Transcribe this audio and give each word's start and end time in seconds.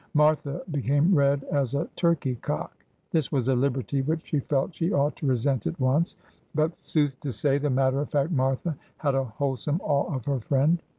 Martha 0.15 0.63
became 0.71 1.13
red 1.13 1.43
as 1.51 1.75
a 1.75 1.87
turkey 1.95 2.33
cock. 2.33 2.75
This 3.11 3.31
was 3.31 3.47
a 3.47 3.53
liberty 3.55 4.01
which 4.01 4.25
she 4.25 4.39
felt 4.39 4.73
she 4.73 4.91
ought 4.91 5.15
to 5.17 5.27
resent 5.27 5.67
at 5.67 5.79
once; 5.79 6.15
but, 6.55 6.71
sooth 6.81 7.19
to 7.19 7.31
say, 7.31 7.59
the 7.59 7.69
matter 7.69 8.01
of 8.01 8.09
fact 8.09 8.31
Martha 8.31 8.75
had 8.97 9.13
a 9.13 9.25
wholesome 9.25 9.79
awe 9.83 10.11
of 10.11 10.25
her 10.25 10.39
friend. 10.39 10.81